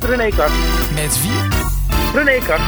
[0.00, 0.54] Met René Kast.
[0.94, 2.22] Met wie?
[2.22, 2.62] René Kast.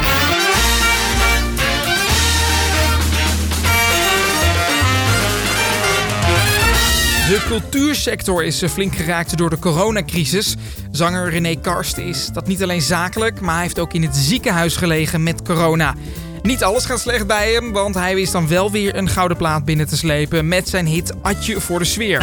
[7.28, 10.56] De cultuursector is flink geraakt door de coronacrisis.
[10.90, 14.76] Zanger René Karst is dat niet alleen zakelijk, maar hij heeft ook in het ziekenhuis
[14.76, 15.94] gelegen met corona.
[16.42, 19.64] Niet alles gaat slecht bij hem, want hij wist dan wel weer een gouden plaat
[19.64, 22.22] binnen te slepen met zijn hit Atje voor de sfeer.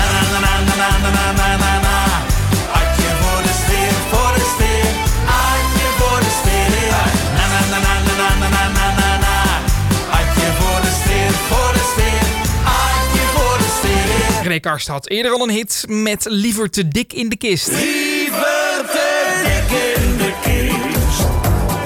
[14.50, 17.68] René Karst had eerder al een hit met Liever te dik in de kist.
[17.68, 21.28] Liever te dik in de kist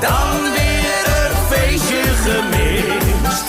[0.02, 3.44] dan weer een feestje gemist.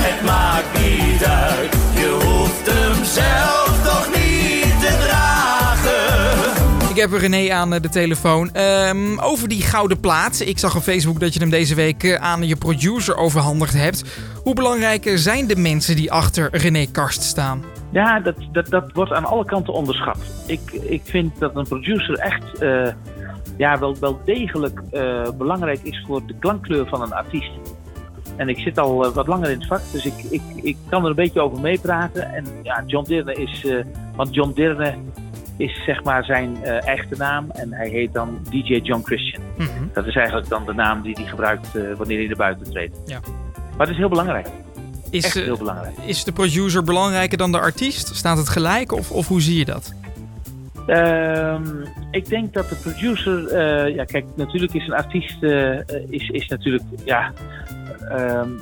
[0.00, 6.90] Het maakt niet uit, je hoeft hem zelf toch niet te dragen.
[6.90, 8.52] Ik heb René aan de telefoon.
[8.52, 10.40] Ehm, over die gouden plaat.
[10.40, 14.02] Ik zag op Facebook dat je hem deze week eh, aan je producer overhandigd hebt.
[14.42, 17.73] Hoe belangrijk zijn de mensen die achter René Karst staan?
[17.94, 20.44] Ja, dat, dat, dat wordt aan alle kanten onderschat.
[20.46, 22.88] Ik, ik vind dat een producer echt uh,
[23.56, 27.50] ja, wel, wel degelijk uh, belangrijk is voor de klankkleur van een artiest.
[28.36, 31.02] En ik zit al uh, wat langer in het vak, dus ik, ik, ik kan
[31.02, 32.32] er een beetje over meepraten.
[32.32, 33.66] En ja, John Dirne is,
[34.16, 34.94] want John Dirne
[35.56, 39.42] is zeg maar zijn echte naam en hij heet dan DJ John Christian.
[39.58, 39.90] Mm -hmm.
[39.92, 43.00] Dat is eigenlijk dan de naam die hij gebruikt wanneer hij naar buiten treedt.
[43.04, 43.20] Ja.
[43.76, 44.48] Maar het is heel belangrijk.
[45.14, 45.96] Is, Echt heel belangrijk.
[46.06, 48.16] Is de producer belangrijker dan de artiest?
[48.16, 49.94] Staat het gelijk of, of hoe zie je dat?
[50.86, 56.28] Um, ik denk dat de producer, uh, ja kijk, natuurlijk is een artiest, uh, is,
[56.28, 57.32] is natuurlijk, ja,
[58.12, 58.60] um,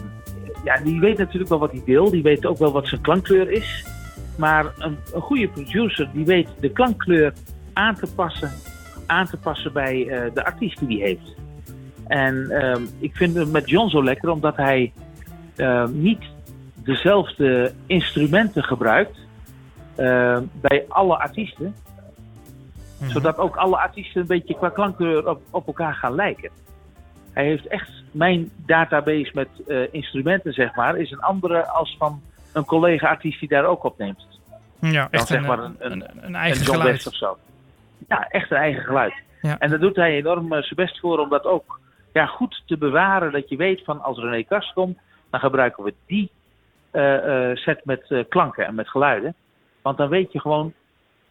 [0.65, 3.51] ja, die weet natuurlijk wel wat hij wil, die weet ook wel wat zijn klankkleur
[3.51, 3.85] is.
[4.37, 7.33] Maar een, een goede producer, die weet de klankkleur
[7.73, 8.53] aan te passen,
[9.07, 11.35] aan te passen bij uh, de artiest die hij heeft.
[12.07, 14.93] En um, ik vind het met John zo lekker, omdat hij
[15.93, 16.23] niet
[16.85, 19.19] dezelfde instrumenten gebruikt
[19.99, 21.65] uh, bij alle artiesten.
[21.65, 21.75] Mm
[22.99, 23.11] -hmm.
[23.11, 26.51] Zodat ook alle artiesten een beetje qua klankkleur op, op, elkaar gaan lijken.
[27.33, 32.23] Hij heeft echt, mijn database met uh, instrumenten zeg maar, is een andere als van
[32.53, 34.27] een collega-artiest die daar ook opneemt.
[34.81, 36.93] Ja, echt zeg een, maar een, een, een eigen John geluid.
[36.93, 37.39] West of zo.
[38.09, 39.15] Ja, echt een eigen geluid.
[39.43, 39.59] Ja.
[39.59, 41.81] En daar doet hij enorm zijn best voor om dat ook
[42.13, 43.33] ja, goed te bewaren.
[43.33, 44.99] Dat je weet van als René Kast komt,
[45.31, 46.31] dan gebruiken we die
[47.55, 49.35] set met uh, klanken en met geluiden.
[49.83, 50.73] Want dan weet je gewoon,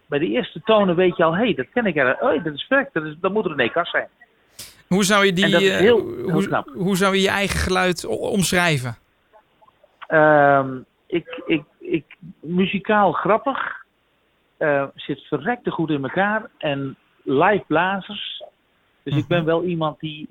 [0.06, 2.16] bij de eerste tonen weet je al, hé, hey, dat ken ik er.
[2.20, 4.08] Oh, dat is perfect, dat, is, dat moet René Kast zijn.
[4.88, 8.96] Hoe zou je die, heel, hoe, hoe zou je je eigen geluid omschrijven?
[10.08, 12.04] Um, ik, ik, ik,
[12.40, 13.84] muzikaal grappig,
[14.94, 18.42] zit verrekte goed in elkaar en live blazers.
[19.02, 20.26] Dus ik ben wel iemand die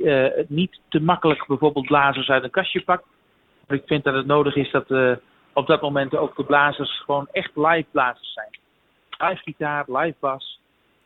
[0.48, 3.04] niet te makkelijk bijvoorbeeld blazers uit een kastje pakt.
[3.74, 5.12] Ik vind dat het nodig is dat uh,
[5.54, 8.60] op dat moment ook de blazers gewoon echt live blazers zijn.
[9.30, 10.60] Live gitaar, live bas.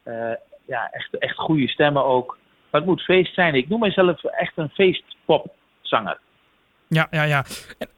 [0.04, 0.32] Uh,
[0.66, 2.38] ja, echt, echt goede stemmen ook.
[2.72, 3.56] Maar het moet feest zijn.
[3.56, 6.20] Ik noem mezelf echt een feestpopzanger.
[6.88, 7.46] Ja, ja, ja.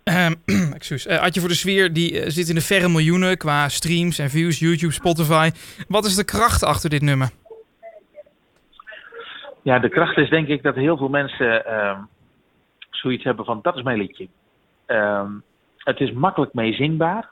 [0.03, 1.07] En, uh, excuus.
[1.07, 4.59] Uh, Adje voor de Sfeer die zit in de verre miljoenen qua streams en views,
[4.59, 5.50] YouTube, Spotify.
[5.88, 7.29] Wat is de kracht achter dit nummer?
[9.61, 12.00] Ja, de kracht is denk ik dat heel veel mensen ehm,
[12.91, 14.27] zoiets hebben van dat is mijn liedje.
[14.87, 15.43] Um,
[15.77, 17.29] het is makkelijk mee zingbaar.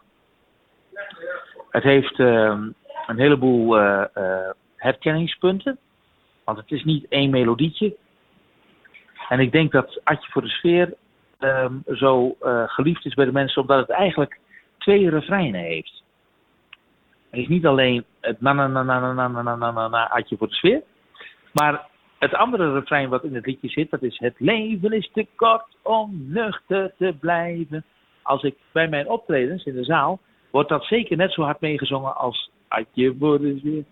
[1.69, 2.73] Het heeft um,
[3.07, 4.03] een heleboel uh,
[4.75, 5.77] herkenningspunten.
[6.43, 7.95] Want het is niet één melodietje.
[9.29, 10.93] En ik denk dat Atje voor de Sfeer
[11.39, 14.39] um, zo uh, geliefd is bij de mensen omdat het eigenlijk
[14.77, 16.03] twee refreinen heeft.
[17.29, 20.37] Het is niet alleen het na na na na na na na na na Atje
[20.37, 20.81] voor de Sfeer.
[21.51, 21.87] Maar
[22.19, 25.65] het andere refrein wat in het liedje zit, dat is het leven is te kort
[25.81, 27.83] om nuchter te blijven.
[28.21, 30.19] Als ik bij mijn optredens in de zaal,
[30.51, 33.83] wordt dat zeker net zo hard meegezongen als Adje voor de Sfeer.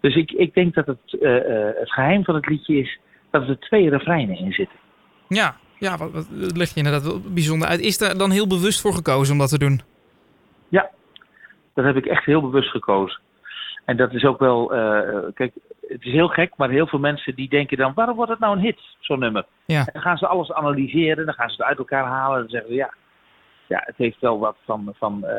[0.00, 2.98] Dus ik, ik denk dat het, uh, uh, het geheim van het liedje is
[3.30, 4.78] dat er twee refreinen in zitten.
[5.28, 7.80] Ja, ja wat, wat, dat leg je inderdaad wel bijzonder uit.
[7.80, 9.80] Is er dan heel bewust voor gekozen om dat te doen?
[10.68, 10.90] Ja,
[11.74, 13.20] dat heb ik echt heel bewust gekozen.
[13.84, 15.52] En dat is ook wel, uh, kijk,
[15.92, 18.56] het is heel gek, maar heel veel mensen die denken dan, waarom wordt het nou
[18.56, 19.44] een hit, zo'n nummer?
[19.64, 19.78] Ja.
[19.78, 22.50] En dan gaan ze alles analyseren, dan gaan ze het uit elkaar halen en dan
[22.50, 22.94] zeggen ze, ja,
[23.66, 25.30] ja het heeft wel wat van, van uh,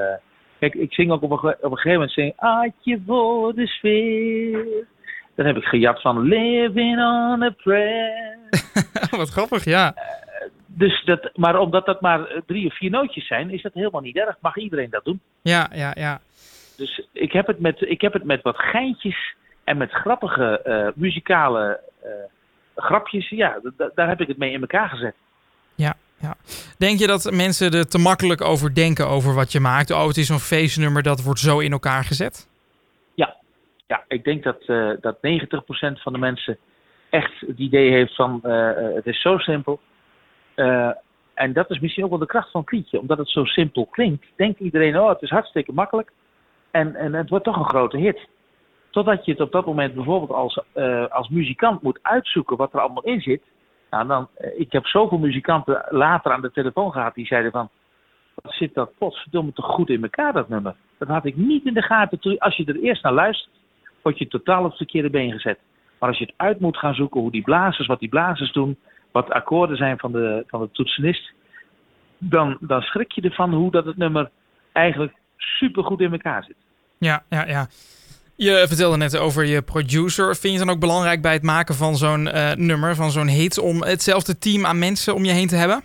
[0.60, 4.66] kijk, ik zing ook op een, op een gegeven moment, zing, Adje voor de sfeer.
[5.36, 8.38] Dan heb ik gejat van Living on a Prayer.
[9.12, 9.94] wat grappig, ja.
[9.96, 14.02] Uh, dus dat, maar omdat dat maar drie of vier nootjes zijn, is dat helemaal
[14.02, 14.38] niet erg.
[14.42, 15.22] Mag iedereen dat doen?
[15.42, 16.20] Ja, ja, ja.
[16.78, 20.88] Dus ik heb het met, ik heb het met wat geintjes en met grappige uh,
[20.96, 22.10] muzikale uh,
[22.76, 23.60] grapjes, ja,
[23.96, 25.16] daar heb ik het mee in elkaar gezet.
[25.76, 26.36] Ja, ja.
[26.78, 29.92] Denk je dat mensen er te makkelijk over denken over wat je maakt?
[29.92, 32.52] Oh, het is zo'n feestnummer dat wordt zo in elkaar gezet?
[33.94, 35.20] Ja, ik denk dat, eh dat 90%
[36.02, 36.58] van de mensen
[37.10, 39.80] echt het idee heeft van eh, eh, het is zo simpel.
[40.54, 40.90] Eh,
[41.34, 43.00] en dat is misschien ook wel de kracht van het liedje.
[43.00, 46.12] Omdat het zo simpel klinkt, denkt iedereen, oh het is hartstikke makkelijk.
[46.72, 48.28] En, en het wordt toch een grote hit.
[48.94, 52.80] Totdat je het op dat moment bijvoorbeeld als, eh, als muzikant moet uitzoeken wat er
[52.80, 53.42] allemaal in zit.
[53.90, 57.70] Nou, dan, eh, ik heb zoveel muzikanten later aan de telefoon gehad die zeiden van...
[58.34, 60.76] Wat zit dat potverdomme toch goed in elkaar, dat nummer.
[60.98, 62.40] Dat had ik niet in de gaten.
[62.40, 63.54] Als je er eerst naar luistert,
[64.02, 65.60] word je totaal op het verkeerde been gezet.
[66.00, 68.78] Maar als je het uit moet gaan zoeken hoe die blazers, wat die blazers doen,
[69.12, 71.34] wat de akkoorden zijn van de, van de toetsenist,
[72.18, 74.30] dan, dan schrik je ervan hoe dat het nummer
[74.72, 76.56] eigenlijk super goed in elkaar zit.
[76.98, 77.68] Ja, ja, ja.
[78.36, 80.26] Je vertelde net over je producer.
[80.26, 83.28] Vind je het dan ook belangrijk bij het maken van zo'n eh, nummer, van zo'n
[83.28, 85.82] hit, om hetzelfde team aan mensen om je heen te hebben?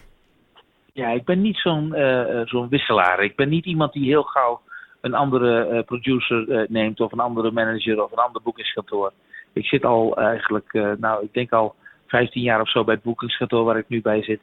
[0.93, 3.23] Ja, ik ben niet zo'n eh, eh, zo'n wisselaar.
[3.25, 4.61] Ik ben niet iemand die heel gauw
[5.01, 9.13] een andere producer neemt of een andere manager of een ander boekingskantoor.
[9.53, 11.75] Ik zit al eigenlijk, nou ik denk al
[12.07, 14.41] 15 jaar of zo bij het boekingskantoor waar ik nu bij zit.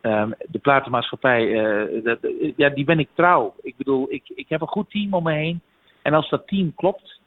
[0.00, 1.52] Ehm, de platenmaatschappij,
[2.04, 2.18] dat-
[2.56, 3.54] ja, die ben ik trouw.
[3.62, 5.60] Ik bedoel, ik, ik heb een goed team om me heen.
[6.02, 7.20] En als dat team klopt,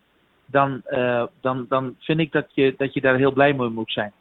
[0.51, 3.91] dan, eh, dan, dan vind ik dat je, dat je daar heel blij mee moet
[3.91, 4.11] zijn.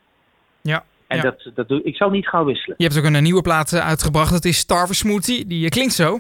[0.60, 0.84] Ja.
[1.06, 1.22] En ja.
[1.22, 2.75] dat, dat doe, ik zal niet gauw wisselen.
[2.78, 4.30] Je hebt ook een nieuwe plaat eh, uitgebracht.
[4.30, 5.46] Dat is Starver Smoothie.
[5.46, 6.19] Die eh, klinkt zo.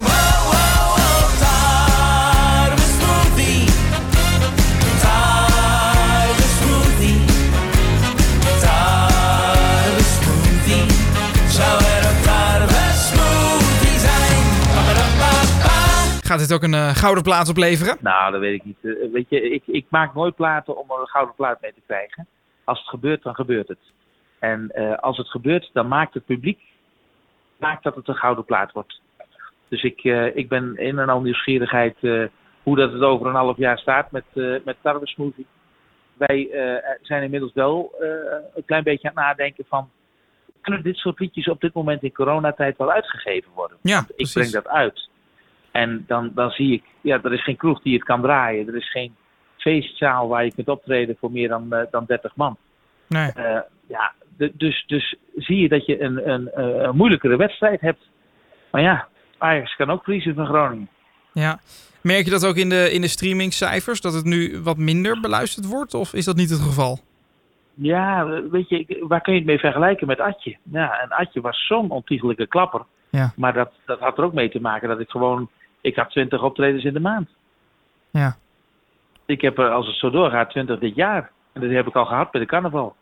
[16.38, 17.96] Gaat dit ook een eh, gouden plaat opleveren?
[18.00, 18.76] Nou, dat weet ik niet.
[18.82, 21.80] Eh, weet je, ik, ik maak nooit platen om er een gouden plaat mee te
[21.86, 22.26] krijgen.
[22.64, 23.78] Als het gebeurt, dan gebeurt het.
[24.38, 26.60] En eh, als het gebeurt, dan maakt het publiek
[27.56, 29.00] maakt dat het een gouden plaat wordt.
[29.68, 30.04] Dus ik,
[30.34, 31.96] ik ben in en al nieuwsgierigheid
[32.62, 34.24] hoe dat het over een half jaar staat met,
[34.64, 35.46] met tarwe smoothie.
[36.16, 36.48] Wij
[37.02, 37.94] zijn inmiddels wel
[38.54, 39.90] een klein beetje aan het nadenken van...
[40.60, 43.76] kunnen dit soort liedjes op dit moment in coronatijd wel uitgegeven worden?
[43.82, 45.07] Ja, ik breng dat uit.
[45.78, 48.68] En dan, dan zie ik, ja, er is geen kroeg die het kan draaien.
[48.68, 49.14] Er is geen
[49.56, 52.56] feestzaal waar je kunt optreden voor meer dan, eh, dan 30 man.
[53.06, 53.32] Nee.
[53.32, 58.08] Eh, ja, dus, dus zie je dat je een, een, eh, een moeilijkere wedstrijd hebt.
[58.70, 59.08] Maar ja,
[59.38, 60.88] Ajax kan ook verliezen van Groningen.
[61.32, 61.60] Ja.
[62.02, 64.00] Merk je dat ook in de, in de streamingcijfers?
[64.00, 65.94] Dat het nu wat minder beluisterd wordt?
[65.94, 66.98] Of is dat niet het geval?
[67.74, 70.56] Ja, weet je, waar kun je het mee vergelijken met Atje?
[70.62, 72.82] Ja, en Atje was zo'n ontiegelijke klapper.
[73.10, 73.32] Ja.
[73.36, 75.50] Maar dat, dat had er ook mee te maken dat ik gewoon...
[75.80, 77.28] Ik had 20 optredens in de maand.
[78.10, 78.36] Ja.
[79.26, 81.30] Ik heb er, als het zo doorgaat, 20 dit jaar.
[81.52, 82.96] En dat heb ik al gehad bij de carnaval.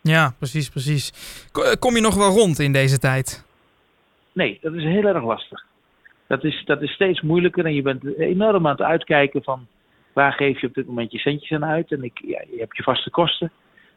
[0.00, 1.12] Ja, precies, precies.
[1.52, 3.44] Eh, Kom je nog wel rond in deze tijd?
[4.32, 5.64] Nee, dat is heel erg lastig.
[6.26, 9.66] Dat is, dat is steeds moeilijker en je bent enorm aan het uitkijken van
[10.12, 11.92] waar geef je op dit moment je centjes aan uit.
[11.92, 13.52] En ik, ja, je hebt je vaste kosten.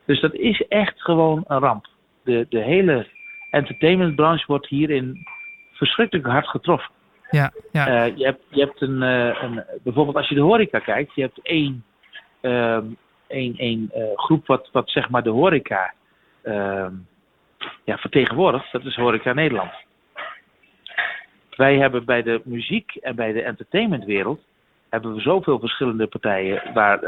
[0.06, 1.88] Dus dat is echt gewoon een ramp.
[2.24, 3.08] De, de hele
[3.52, 5.26] entertainmentbranche wordt hierin
[5.72, 6.92] verschrikkelijk hard getroffen.
[7.30, 7.88] Ja, ja.
[7.88, 11.22] Eh, je hebt, je hebt een, eh, een, bijvoorbeeld als je de horeca kijkt, je
[11.22, 11.84] hebt één,
[12.42, 12.86] ehm,
[13.28, 15.94] één, één eh, groep wat, wat zeg maar de horeca
[16.42, 16.94] ehm,
[17.84, 18.72] ja, vertegenwoordigt.
[18.72, 19.72] Dat is Horeca Nederland.
[21.56, 24.42] Wij hebben bij de muziek en bij de entertainmentwereld
[24.90, 27.00] hebben we zoveel verschillende partijen waar,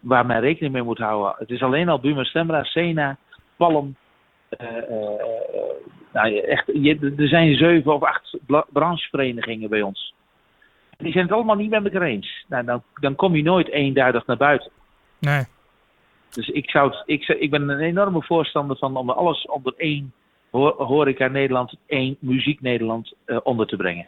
[0.00, 1.34] waar men rekening mee moet houden.
[1.38, 3.16] Het is alleen al Buma Stemra, Sena,
[3.56, 3.96] Palm.
[4.58, 5.14] Eh, eh,
[5.54, 5.60] eh,
[6.12, 8.36] nou, echt, je, er zijn zeven of acht
[8.72, 10.14] brancheverenigingen bij ons.
[10.96, 12.44] Die zijn het allemaal niet met elkaar eens.
[12.48, 14.70] Nou, dan, dan kom je nooit eenduidig naar buiten.
[15.18, 15.44] Nee.
[16.30, 20.12] Dus ik, zou ik, ik ben een enorme voorstander van om alles onder één
[20.50, 24.06] ho- horeca Nederland, één muziek Nederland onder te brengen.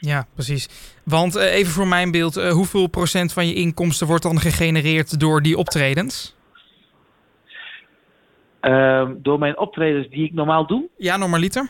[0.00, 0.68] Ja, precies.
[1.04, 5.56] Want even voor mijn beeld, hoeveel procent van je inkomsten wordt dan gegenereerd door die
[5.56, 6.35] optredens?
[8.60, 11.68] Ehm, door mijn optredens die ik normaal doe, Ja, normaliter?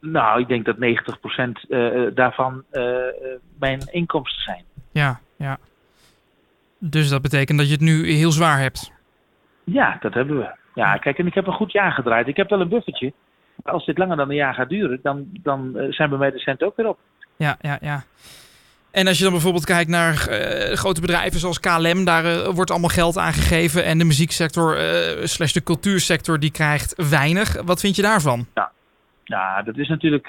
[0.00, 2.82] nou, ik denk dat 90% eh, eh, daarvan eh,
[3.58, 4.64] mijn inkomsten zijn.
[4.90, 5.58] Ja, ja.
[6.78, 8.92] Dus dat betekent dat je het nu heel zwaar hebt.
[9.64, 10.56] Ja, dat hebben we.
[10.74, 12.28] Ja, kijk, en ik heb een goed jaar gedraaid.
[12.28, 13.12] Ik heb wel een buffertje.
[13.64, 16.38] Maar als dit langer dan een jaar gaat duren, dan, dan zijn bij mij de
[16.38, 16.98] centen ook weer op.
[17.36, 18.04] Ja, ja, ja.
[18.98, 22.70] En als je dan bijvoorbeeld kijkt naar eh, grote bedrijven zoals KLM, daar eh, wordt
[22.70, 23.84] allemaal geld aangegeven.
[23.84, 27.62] En de muzieksector eh, slash de cultuursector die krijgt weinig.
[27.62, 28.46] Wat vind je daarvan?
[29.24, 30.28] Ja, dat is natuurlijk.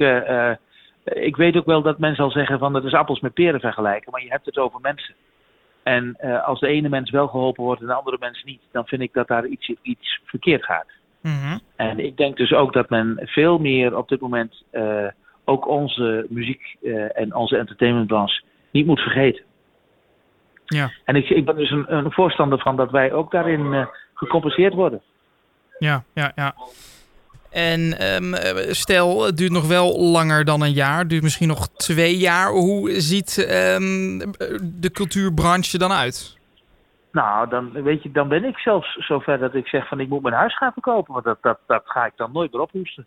[1.04, 4.12] ik weet ook wel dat men zal zeggen van dat is appels met peren vergelijken,
[4.12, 5.16] maar je hebt het over mensen.
[5.84, 9.02] En als de ene mens wel geholpen wordt en de andere mens niet, dan vind
[9.02, 10.88] ik dat daar iets, iets verkeerd gaat.
[11.22, 11.58] Mhm.
[11.76, 14.64] En ik denk dus ook dat men veel meer op dit moment
[15.46, 16.76] ook onze muziek
[17.14, 19.44] en onze entertainmentbranche niet moet vergeten.
[20.66, 23.86] Ja, En ik, ik ben dus een, een voorstander van dat wij ook daarin eh,
[24.14, 25.02] gecompenseerd worden.
[25.80, 26.56] ja, ja, ja.
[27.50, 31.48] En ehm, eh, stel, het duurt nog wel langer dan een jaar, het duurt misschien
[31.48, 32.50] nog twee jaar.
[32.50, 34.20] Hoe ziet ehm,
[34.62, 36.38] de cultuurbranche dan uit?
[37.12, 40.22] Nou, dan, weet je, dan ben ik zelfs zover dat ik zeg van ik moet
[40.22, 41.14] mijn huis gaan verkopen.
[41.14, 43.06] Want dat, dat, dat ga ik dan nooit meer ophoesten.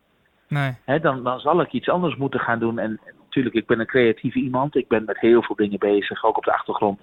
[0.49, 0.75] Nee.
[0.85, 2.78] Hè, dan, dan zal ik iets anders moeten gaan doen.
[2.78, 4.76] En, en natuurlijk, ik ben een creatieve iemand.
[4.76, 7.00] Ik ben met heel veel dingen bezig, ook op de achtergrond.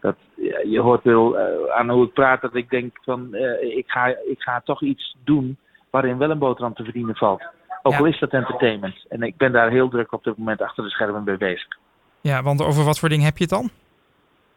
[0.00, 0.16] Dat,
[0.64, 4.06] je hoort wel eh, aan hoe ik praat dat ik denk van eh, ik, ga,
[4.06, 5.56] ik ga toch iets doen
[5.90, 7.42] waarin wel een boterham te verdienen valt.
[7.82, 7.98] Ook Ja.
[7.98, 9.04] al is dat entertainment.
[9.08, 11.78] En ik ben daar heel druk op dit moment achter de schermen mee bezig.
[12.20, 13.70] Ja, want over wat voor dingen heb je het dan?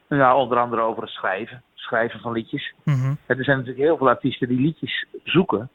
[0.08, 1.62] Nou, onder andere over het schrijven.
[1.74, 2.74] Schrijven van liedjes.
[2.84, 3.14] Mhm.
[3.26, 5.68] Er zijn natuurlijk heel veel artiesten die liedjes zoeken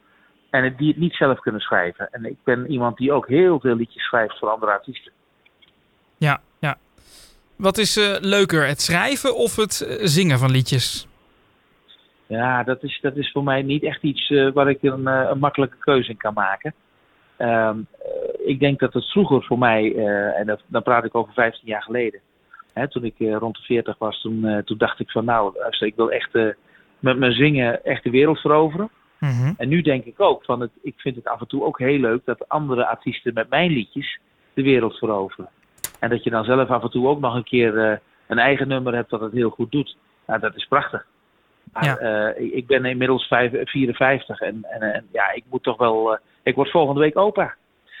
[0.50, 2.08] en die het niet zelf kunnen schrijven.
[2.10, 5.12] En ik ben iemand die ook heel veel liedjes schrijft voor andere artiesten.
[6.18, 6.76] Ja, ja.
[7.56, 11.06] Wat is eh, leuker, het schrijven of het eh, zingen van liedjes?
[12.26, 15.38] Ja, dat is, dat is voor mij niet echt iets eh, waar ik een, een
[15.38, 16.74] makkelijke keuze in kan maken.
[17.36, 19.94] Ehm, eh, ik denk dat het vroeger voor mij,
[20.34, 22.20] en dat, dan praat ik over 15 jaar geleden,
[22.72, 26.10] hè, toen ik rond de 40 was, toen, toen dacht ik van nou, ik wil
[26.10, 26.32] echt
[26.98, 28.90] met mijn zingen echt de wereld veroveren.
[29.18, 29.52] Mhm.
[29.56, 31.98] En nu denk ik ook van het, ik vind het af en toe ook heel
[31.98, 34.18] leuk dat andere artiesten met mijn liedjes
[34.54, 35.48] de wereld veroveren.
[35.98, 38.68] En dat je dan zelf af en toe ook nog een keer eh, een eigen
[38.68, 39.96] nummer hebt dat het heel goed doet.
[40.26, 41.06] Nou, dat is prachtig.
[41.72, 41.96] Maar Ja.
[42.32, 46.12] eh, ik, ben inmiddels vijf, 54 en, en, en ja, ik moet toch wel.
[46.12, 47.54] eh, ik word volgende week opa.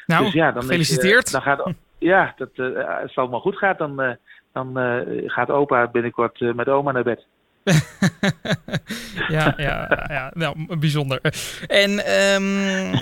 [0.06, 1.32] Nou, dus ja, dan is, gefeliciteerd.
[1.32, 4.16] dan gaat, ja, dat, als het allemaal goed gaat, dan,
[4.52, 4.78] dan
[5.26, 7.26] gaat opa binnenkort met oma naar bed.
[9.36, 11.20] ja, ja, ja, nou, bijzonder.
[11.66, 12.94] En ehm,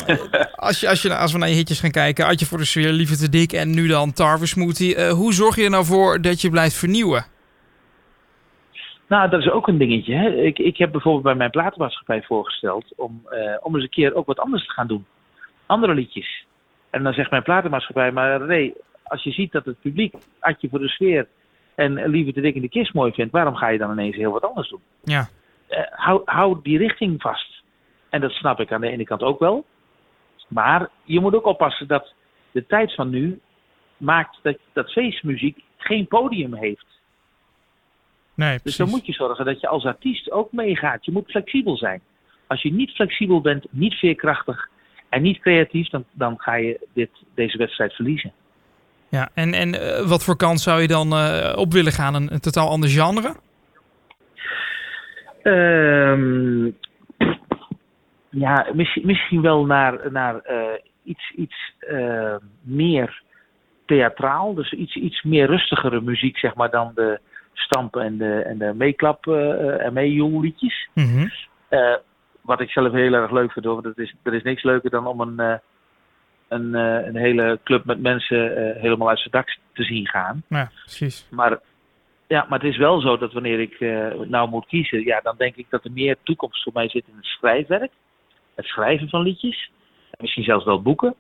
[0.54, 2.64] als, je, als, je, als we naar je hitjes gaan kijken, had je voor de
[2.64, 4.94] sfeer liever te dik en nu dan tarwe smoothie.
[4.94, 7.25] eh, hoe zorg je er nou voor dat je blijft vernieuwen?
[9.08, 10.14] Nou, dat is ook een dingetje.
[10.14, 10.28] Hè?
[10.30, 14.26] Ik, ik heb bijvoorbeeld bij mijn platenmaatschappij voorgesteld om, eh, om eens een keer ook
[14.26, 15.06] wat anders te gaan doen.
[15.66, 16.46] Andere liedjes.
[16.90, 20.78] En dan zegt mijn platenmaatschappij, maar Ray, als je ziet dat het publiek Adje voor
[20.78, 21.26] de sfeer
[21.76, 24.33] en Liever te dik in de kist mooi vindt, waarom ga je dan ineens heel
[24.33, 24.80] wat anders doen?
[25.04, 25.28] Ja,
[25.68, 27.62] Eh, hou, hou die richting vast.
[28.09, 29.64] En dat snap ik aan de ene kant ook wel.
[30.49, 32.12] Maar je moet ook oppassen dat
[32.50, 33.40] de tijd van nu
[33.97, 36.87] maakt dat, dat feestmuziek geen podium heeft.
[38.35, 38.78] nee, Dus precies.
[38.78, 41.04] dan moet je zorgen dat je als artiest ook meegaat.
[41.04, 42.00] Je moet flexibel zijn.
[42.47, 44.68] Als je niet flexibel bent, niet veerkrachtig
[45.09, 48.33] en niet creatief, dan, dan ga je dit, deze wedstrijd verliezen.
[49.08, 52.14] Ja, en, en eh, wat voor kant zou je dan eh, op willen gaan?
[52.14, 53.34] Een, een totaal ander genre?
[55.42, 56.64] Ehm,
[58.30, 61.75] ja, misschien, misschien wel naar, naar eh, iets, iets
[62.62, 63.22] meer
[63.86, 64.54] theatraal.
[64.54, 67.20] Dus iets, iets meer rustigere muziek, zeg maar, dan de
[67.52, 70.88] stampen en de, en de meeklap en meejoelliedjes.
[71.68, 71.94] Eh,
[72.40, 73.82] wat ik zelf heel erg leuk vind, hoor.
[73.82, 75.60] Dat is, er is niks leuker dan om een,
[76.48, 80.42] een, eh, een hele club met mensen eh, helemaal uit zijn dak te zien gaan.
[80.48, 81.26] Ja, precies.
[81.30, 81.58] Maar,
[82.26, 85.34] ja, maar het is wel zo dat wanneer ik eh, nou moet kiezen, ja, dan
[85.38, 87.92] denk ik dat er meer toekomst voor mij zit in het schrijfwerk.
[88.54, 89.70] Het schrijven van liedjes.
[90.10, 91.14] En misschien zelfs wel boeken.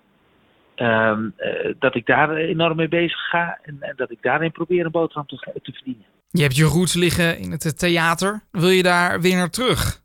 [0.74, 4.84] Ehm, eh, dat ik daar enorm mee bezig ga en, en dat ik daarin probeer
[4.84, 6.04] een boterham te, te verdienen.
[6.30, 8.42] Je hebt je roots liggen in het theater.
[8.50, 10.04] Wil je daar weer naar terug?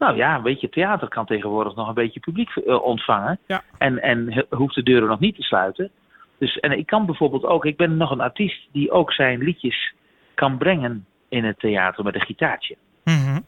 [0.00, 3.38] Nou ja, weet je, theater kan tegenwoordig nog een beetje publiek eh, ontvangen.
[3.46, 3.62] Ja.
[3.78, 5.90] En, en hoeft de deuren nog niet te sluiten.
[6.38, 9.94] Dus, en ik kan bijvoorbeeld ook, ik ben nog een artiest die ook zijn liedjes
[10.34, 12.76] kan brengen in het theater met een gitaartje.
[13.04, 13.38] Mhm.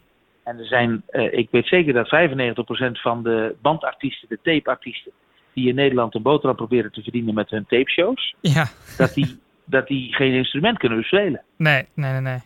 [0.45, 5.13] En er zijn, eh, ik weet zeker dat 95% van de bandartiesten, de tapeartiesten,
[5.53, 8.67] die in Nederland een boterham proberen te verdienen met hun tapeshows, Ja,
[8.97, 11.43] dat die, dat die geen instrument kunnen bespelen.
[11.57, 12.41] nee, nee, nee, nee.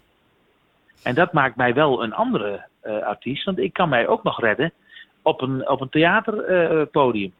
[1.02, 4.72] En dat maakt mij wel een andere artiest, want ik kan mij ook nog redden
[5.22, 7.32] op een, op een theaterpodium.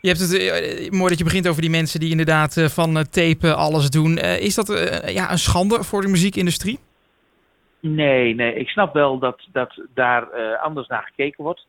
[0.00, 2.96] Je hebt het eh, mooi dat je begint over die mensen die inderdaad eh, van
[2.96, 4.16] eh, tape alles doen.
[4.16, 6.78] Eh, is dat eh, ja, een schande voor de muziekindustrie?
[7.80, 11.66] Nee, nee, ik snap wel dat, dat daar eh, anders naar gekeken wordt.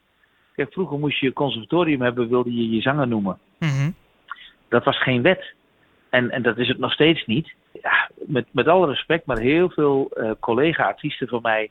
[0.56, 3.38] Kijk, vroeger moest je conservatorium hebben, wilde je je zanger noemen.
[3.60, 3.92] Mhm.
[4.70, 5.54] Dat was geen wet.
[6.10, 7.54] En, en dat is het nog steeds niet.
[7.82, 11.70] Ja, met, met alle respect, maar heel veel eh, collega-artiesten van mij...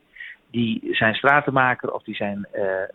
[0.51, 2.89] die zijn stratenmaker of die zijn eh, eh,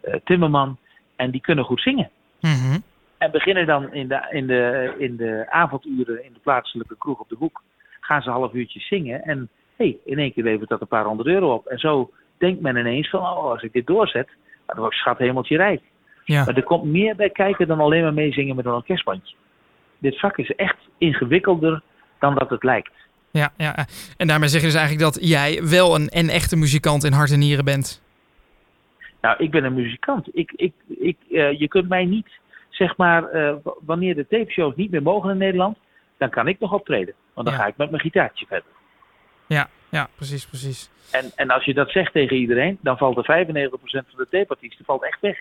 [0.00, 0.76] eh, timmerman...
[1.16, 2.10] en die kunnen goed zingen.
[2.40, 2.78] Mhm.
[3.18, 7.28] En beginnen dan in de, in, de, in de avonduren in de plaatselijke kroeg op
[7.28, 7.62] de hoek...
[8.00, 9.22] gaan ze een half uurtje zingen.
[9.22, 11.66] En hey, in één keer levert dat een paar honderd euro op.
[11.66, 14.28] En zo denkt men ineens van, oh, als ik dit doorzet,
[14.66, 15.82] dan word ik schat hemeltje rijk.
[16.24, 16.44] Ja.
[16.44, 19.36] Maar er komt meer bij kijken dan alleen maar meezingen met een orkestbandje.
[19.98, 21.82] Dit vak is echt ingewikkelder
[22.18, 22.92] dan dat het lijkt.
[23.30, 23.86] Ja, ja.
[24.16, 27.30] En daarmee zeg je dus eigenlijk dat jij wel een, en echte muzikant in hart
[27.30, 28.02] en nieren bent.
[29.20, 30.28] Nou, ik ben een muzikant.
[30.32, 32.28] Ik, ik, ik, eh, je kunt mij niet,
[32.70, 35.78] zeg maar, eh, wanneer de tape-shows niet meer mogen in Nederland,
[36.18, 37.14] dan kan ik nog optreden.
[37.34, 37.62] Want dan Ja.
[37.62, 38.70] ga ik met mijn gitaartje verder.
[39.46, 40.90] Ja, ja, precies, precies.
[41.10, 44.84] En, en als je dat zegt tegen iedereen, dan valt er 95% van de tape-artiesten
[44.84, 45.38] valt echt weg.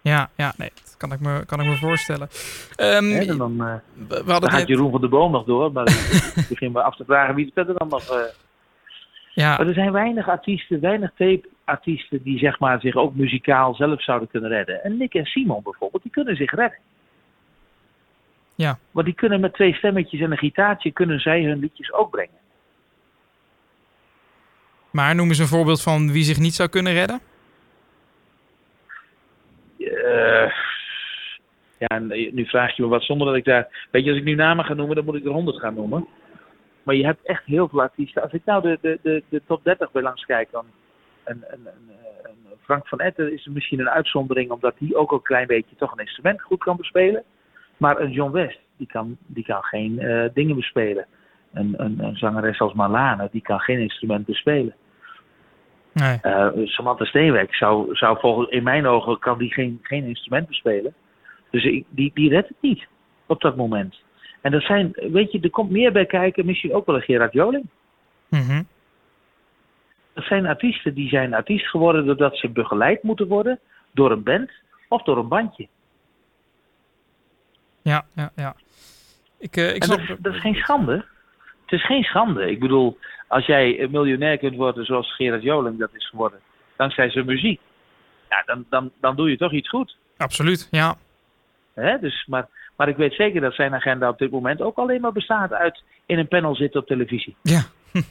[0.00, 2.28] Ja, ja, nee, dat kan ik me, kan ik me voorstellen.
[2.76, 3.74] Ehm, dan, eh,
[4.08, 4.68] we hadden dan gaat.
[4.68, 5.72] Jeroen van de Boom nog door.
[5.72, 5.86] Maar
[6.36, 8.08] ik begin me af te vragen wie het verder dan nog...
[8.08, 8.20] eh,
[9.34, 14.02] Ja, Maar er zijn weinig artiesten, weinig tape-artiesten die zeg maar, zich ook muzikaal zelf
[14.02, 14.84] zouden kunnen redden.
[14.84, 16.78] En Nick en Simon bijvoorbeeld, die kunnen zich redden.
[18.54, 18.78] Ja.
[18.90, 22.36] Want die kunnen met twee stemmetjes en een gitaartje, kunnen zij hun liedjes ook brengen.
[24.90, 27.20] maar noem eens een voorbeeld van wie zich niet zou kunnen redden.
[30.28, 30.52] Eh,
[31.78, 33.86] ja, en nu vraag je me wat zonder dat ik daar...
[33.90, 36.06] Weet je, als ik nu namen ga noemen, dan moet ik er honderd gaan noemen.
[36.82, 38.22] Maar je hebt echt heel veel artiesten.
[38.22, 40.64] Als ik nou de, de, de, de top 30 bij langs kijk, dan...
[41.24, 41.90] Een, een, een,
[42.68, 46.04] Frank van Etten is misschien een uitzondering, omdat hij ook een klein beetje toch een
[46.04, 47.22] instrument goed kan bespelen.
[47.76, 51.06] Maar een John West, die kan, die kan geen eh, dingen bespelen.
[51.52, 54.74] Een, een, zangeres als Marlane, die kan geen instrument bespelen.
[55.98, 56.18] Nee.
[56.22, 60.94] Eh, Samantha Steenwijk zou, zou volgens, in mijn ogen kan die geen, geen instrument bespelen.
[61.50, 62.86] Dus ik, die, die redt het niet
[63.26, 63.94] op dat moment.
[64.40, 67.32] En dat zijn, weet je, er komt meer bij kijken, misschien ook wel een Gerard
[67.32, 67.66] Joling.
[68.28, 68.62] Mhm.
[70.12, 73.58] Dat zijn artiesten die zijn artiest geworden doordat ze begeleid moeten worden
[73.90, 74.50] door een band
[74.88, 75.68] of door een bandje.
[77.82, 78.54] Ja, ja, ja.
[79.38, 80.06] Ik, eh, ik snap...
[80.06, 81.04] dat, dat is geen schande.
[81.68, 82.50] Het is geen schande.
[82.50, 86.40] Ik bedoel, als jij een miljonair kunt worden zoals Gerard Joling dat is geworden,
[86.76, 87.60] dankzij zijn muziek,
[88.28, 89.96] ja, dan, dan, dan doe je toch iets goed.
[90.16, 90.96] Absoluut, ja.
[91.74, 91.98] Hè?
[91.98, 95.12] Dus, maar, maar ik weet zeker dat zijn agenda op dit moment ook alleen maar
[95.12, 97.36] bestaat uit in een panel zitten op televisie.
[97.42, 97.62] Ja.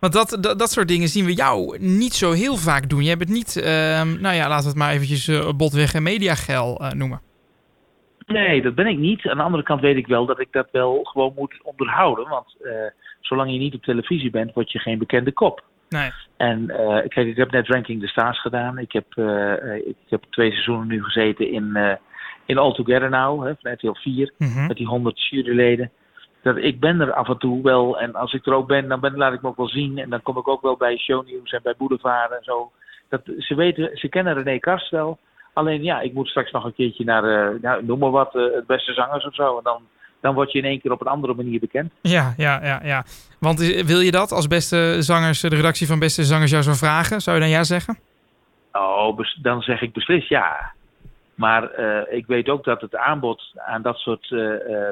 [0.00, 3.02] Want dat, dat, dat soort dingen zien we jou niet zo heel vaak doen.
[3.02, 6.02] Je hebt het niet, ehm, nou ja, laten we het maar eventjes eh, botweg en
[6.02, 7.20] mediagel eh, noemen.
[8.28, 9.28] Nee, dat ben ik niet.
[9.28, 12.28] Aan de andere kant weet ik wel dat ik dat wel gewoon moet onderhouden.
[12.28, 12.72] Want eh,
[13.20, 15.62] zolang je niet op televisie bent, word je geen bekende kop.
[15.88, 16.10] Nee.
[16.36, 18.78] En eh, kijk, ik heb net Ranking the Stars gedaan.
[18.78, 21.94] Ik heb, eh, eh, ik heb twee seizoenen nu gezeten in, eh
[22.46, 24.66] in All Together Now, hè, van RTL 4, Mhm.
[24.66, 25.90] met die 100 juryleden.
[26.42, 27.98] Dat, ik ben er af en toe wel.
[28.00, 29.98] En als ik er ook ben, dan ben, laat ik me ook wel zien.
[29.98, 32.70] En dan kom ik ook wel bij Shownieuws en bij Boulevard en zo.
[33.08, 35.18] Dat, ze weten, ze kennen René Karst wel.
[35.58, 38.42] Alleen ja, ik moet straks nog een keertje naar, eh, nou, noem maar wat, eh,
[38.54, 39.56] het beste zangers of zo.
[39.56, 39.82] En dan,
[40.20, 41.92] dan word je in één keer op een andere manier bekend.
[42.00, 43.04] Ja, ja, ja, ja.
[43.38, 47.20] Want wil je dat als beste zangers, de redactie van beste zangers jou zou vragen?
[47.20, 47.98] Zou je dan ja zeggen?
[48.72, 50.72] Oh, dan zeg ik beslist ja.
[51.34, 54.34] Maar eh, ik weet ook dat het aanbod aan dat soort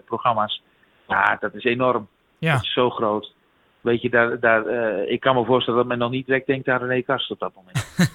[0.05, 0.63] programma's,
[1.09, 2.09] ja, dat is enorm.
[2.39, 2.53] Ja.
[2.53, 3.33] Dat is zo groot.
[3.81, 4.67] Weet je, daar, daar,
[5.09, 7.53] ik kan me voorstellen dat men nog niet direct denkt aan René Karst op dat
[7.55, 7.85] moment.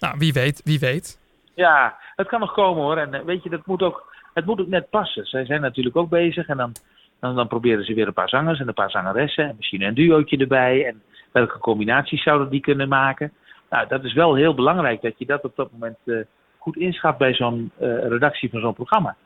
[0.00, 1.18] Nou, wie weet, wie weet.
[1.54, 2.96] Ja, het kan nog komen hoor.
[2.96, 5.24] En eh, weet je, dat moet ook, het moet ook net passen.
[5.24, 6.72] Zij zijn natuurlijk ook bezig en dan,
[7.20, 9.44] dan, dan proberen ze weer een paar zangers en een paar zangeressen.
[9.48, 10.86] En misschien een duootje erbij.
[10.86, 13.32] En welke combinaties zouden die kunnen maken?
[13.70, 16.16] Nou, dat is wel heel belangrijk dat je dat op dat moment eh,
[16.58, 19.16] goed inschat bij zo'n eh, redactie van zo'n programma.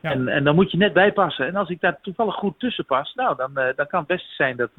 [0.00, 0.10] Ja.
[0.10, 1.46] En, en dan moet je net bijpassen.
[1.46, 4.56] En als ik daar toevallig goed tussen pas, nou, dan, dan kan het best zijn
[4.56, 4.70] dat,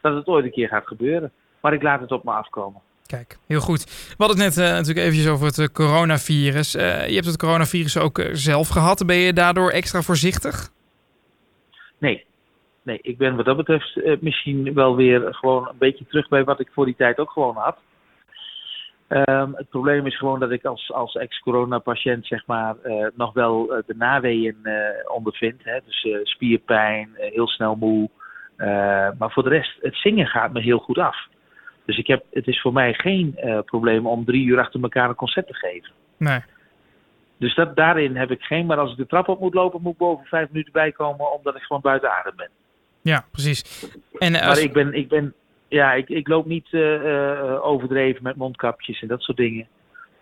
[0.00, 1.32] dat het ooit een keer gaat gebeuren.
[1.60, 2.80] Maar ik laat het op me afkomen.
[3.16, 3.84] Kijk, heel goed.
[3.84, 6.74] We hadden het net eh, natuurlijk eventjes over het eh, coronavirus.
[6.74, 9.06] Eh, je hebt het coronavirus ook zelf gehad.
[9.06, 10.68] Ben je daardoor extra voorzichtig?
[11.98, 12.24] Nee.
[12.82, 16.60] Nee, ik ben wat dat betreft misschien wel weer gewoon een beetje terug bij wat
[16.60, 17.78] ik voor die tijd ook gewoon had.
[19.08, 22.76] Ehm, het probleem is gewoon dat ik als, als ex-corona-patiënt zeg maar
[23.14, 24.74] nog wel de naweeën eh,
[25.14, 25.64] ondervind.
[25.64, 25.78] Hè?
[25.86, 28.10] Dus spierpijn, heel snel moe.
[29.18, 31.28] Maar voor de rest, het zingen gaat me heel goed af.
[31.90, 35.08] Dus ik heb, het is voor mij geen eh, probleem om drie uur achter elkaar
[35.08, 35.90] een concert te geven.
[36.16, 36.40] Nee.
[37.36, 38.66] Dus dat, daarin heb ik geen.
[38.66, 41.56] Maar als ik de trap op moet lopen, moet ik boven vijf minuten bijkomen, omdat
[41.56, 42.48] ik gewoon buiten adem ben.
[43.02, 43.86] Ja, precies.
[44.18, 45.34] En eh, Maar ik ben, ik ben,
[45.68, 49.66] ja, ik, ik loop niet eh, overdreven met mondkapjes en dat soort dingen.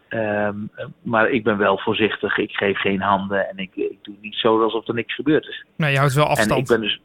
[0.09, 0.57] Ehm,
[1.03, 2.37] maar ik ben wel voorzichtig.
[2.37, 5.65] Ik geef geen handen en ik, ik doe niet zo alsof er niks gebeurd is.
[5.77, 6.69] nee, je houdt wel En ik afstand.
[6.69, 7.01] ben dus,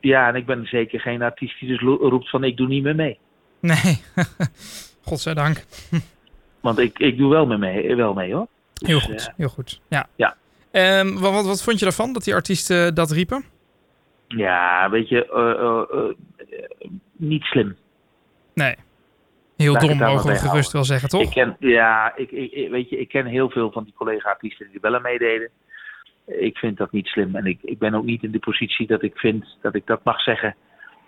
[0.00, 2.94] ja, en ik ben zeker geen artiest die dus roept van ik doe niet meer
[2.94, 3.18] mee.
[3.60, 4.02] Nee.
[5.06, 5.64] Godzijdank.
[6.60, 8.46] Want ik, ik doe wel, mee, mee, wel mee hoor.
[8.72, 9.80] Dus, Heel goed, eh, heel goed.
[9.88, 10.06] Ja.
[10.16, 10.36] Ja.
[10.70, 13.44] Ehm, wat, wat, wat vond je daarvan, dat die artiesten dat riepen?
[14.28, 17.76] Ja, weet je, eh, eh, eh, niet slim.
[18.54, 18.74] Nee.
[19.56, 21.22] Heel Laat dom mogen we gerust wel zeggen, toch?
[21.22, 24.80] Ik ken, ja, ik, ik, weet je, ik ken heel veel van die collega-artiesten die
[24.80, 25.50] wel aan meededen.
[26.26, 27.36] Ik vind dat niet slim.
[27.36, 30.04] En ik, ik ben ook niet in de positie dat ik vind dat ik dat
[30.04, 30.56] mag zeggen.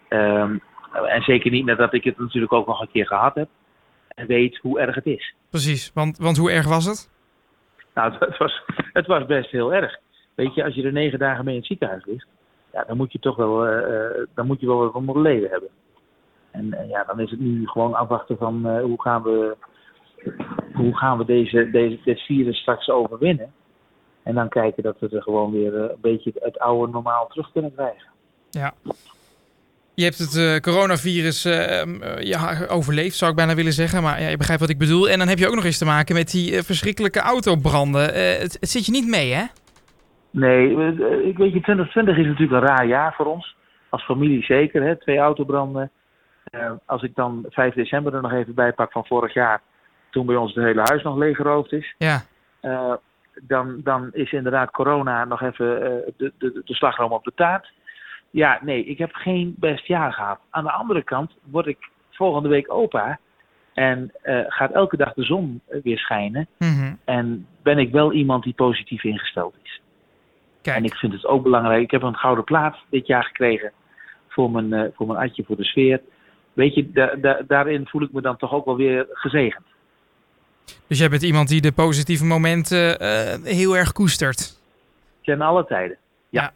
[0.08, 0.56] Ehm,
[0.92, 3.48] en zeker niet nadat ik het natuurlijk ook nog een keer gehad heb.
[4.09, 5.35] En weet hoe erg het is.
[5.51, 7.11] Precies, want, want hoe erg was het?
[7.94, 9.98] Nou, het was, het was best heel erg.
[10.35, 12.27] Weet je, als je er negen dagen mee in het ziekenhuis ligt,
[12.72, 15.16] ja, dan moet je toch wel, eh, eh, dan moet je wel wat om het
[15.16, 15.70] leven hebben.
[16.51, 19.57] En eh, ja, dan is het nu gewoon afwachten van eh, hoe gaan we,
[20.74, 23.53] hoe gaan we deze, deze, dit virus straks overwinnen.
[24.22, 27.53] En dan kijken dat we er gewoon weer eh, een beetje het oude normaal terug
[27.53, 28.11] kunnen krijgen.
[28.51, 28.72] Ja.
[29.98, 34.02] Je hebt het eh, coronavirus eh, em, eh, ja, overleefd, zou ik bijna willen zeggen.
[34.02, 35.08] Maar ja, je begrijpt wat ik bedoel.
[35.08, 38.02] En dan heb je ook nog eens te maken met die verschrikkelijke autobranden.
[38.02, 39.44] Het, het zit je niet mee, hè?
[40.30, 40.70] Nee,
[41.24, 43.56] ik weet je, 2020 is natuurlijk een raar jaar voor ons.
[43.88, 44.96] Als familie zeker, hè?
[44.96, 45.90] twee autobranden.
[46.87, 49.61] Als ik dan 5 december er nog even bij pak van vorig jaar,
[50.11, 52.22] toen bij ons het hele huis nog leeggeroofd is, Ja.
[53.42, 55.66] dan, dan is inderdaad corona nog even
[56.16, 57.72] de, de, de slagroom op de taart.
[58.31, 60.38] Ja, nee, ik heb geen best jaar gehad.
[60.51, 61.79] Aan de andere kant word ik
[62.11, 63.19] volgende week opa
[63.75, 66.47] en eh, gaat elke dag de zon eh, weer schijnen.
[66.59, 66.95] Mhm.
[67.05, 69.81] En ben ik wel iemand die positief ingesteld is.
[70.62, 71.83] Kijk, En ik vind het ook belangrijk.
[71.83, 73.73] Ik heb een gouden plaat dit jaar gekregen
[74.29, 76.01] voor mijn, eh, voor mijn atje, voor de sfeer.
[76.53, 79.64] Weet je, da- da- daarin voel ik me dan toch ook wel weer gezegend.
[80.87, 83.03] dus jij bent iemand die de positieve momenten
[83.45, 84.61] heel erg koestert.
[85.23, 85.97] Ten alle tijden.
[86.29, 86.53] Ja,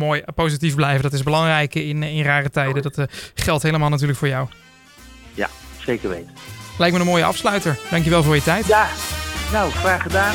[0.00, 0.22] mooi.
[0.34, 2.82] Positief blijven, dat is belangrijk in, in rare tijden.
[2.82, 4.48] Dat eh, geldt helemaal natuurlijk voor jou.
[5.84, 6.32] Zeker weten.
[6.78, 7.78] Lijkt me een mooie afsluiter.
[7.90, 8.66] Dankjewel voor je tijd.
[8.66, 8.88] Ja,
[9.52, 10.34] nou, graag gedaan.